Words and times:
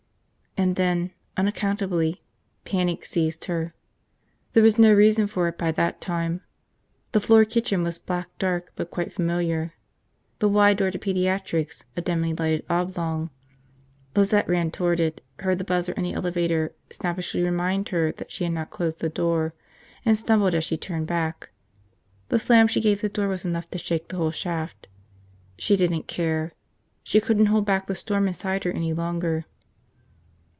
And 0.57 0.75
then, 0.75 1.11
unaccountably, 1.37 2.21
panic 2.65 3.05
seized 3.05 3.45
her. 3.45 3.73
There 4.51 4.61
was 4.61 4.77
no 4.77 4.93
reason 4.93 5.25
for 5.27 5.47
it 5.47 5.57
by 5.57 5.71
that 5.71 6.01
time. 6.01 6.41
The 7.13 7.21
floor 7.21 7.45
kitchen 7.45 7.83
was 7.83 7.97
black 7.97 8.27
dark 8.37 8.73
but 8.75 8.91
quite 8.91 9.13
familiar, 9.13 9.71
the 10.39 10.49
wide 10.49 10.75
door 10.77 10.91
to 10.91 10.99
pediatrics 10.99 11.85
a 11.95 12.01
dimly 12.01 12.33
lighted 12.33 12.65
oblong. 12.69 13.29
Lizette 14.13 14.47
ran 14.49 14.71
toward 14.71 14.99
it, 14.99 15.23
heard 15.39 15.57
the 15.57 15.63
buzzer 15.63 15.93
in 15.93 16.03
the 16.03 16.13
elevator 16.13 16.73
snappishly 16.91 17.41
remind 17.43 17.87
her 17.89 18.11
that 18.11 18.29
she 18.29 18.43
had 18.43 18.53
not 18.53 18.71
closed 18.71 18.99
the 18.99 19.07
door, 19.09 19.53
and 20.03 20.17
stumbled 20.17 20.53
as 20.53 20.65
she 20.65 20.75
turned 20.75 21.07
back. 21.07 21.49
The 22.27 22.37
slam 22.39 22.67
she 22.67 22.81
gave 22.81 22.99
the 22.99 23.07
door 23.09 23.29
was 23.29 23.45
enough 23.45 23.69
to 23.71 23.77
shake 23.77 24.09
the 24.09 24.17
whole 24.17 24.31
shaft. 24.31 24.89
She 25.57 25.77
didn't 25.77 26.07
care. 26.09 26.51
She 27.03 27.21
couldn't 27.21 27.45
hold 27.47 27.65
back 27.65 27.87
the 27.87 27.95
storm 27.95 28.27
inside 28.27 28.65
her 28.65 28.71
any 28.71 28.91
longer. 28.93 29.45